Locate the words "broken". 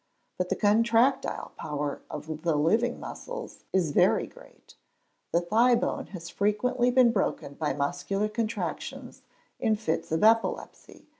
7.11-7.53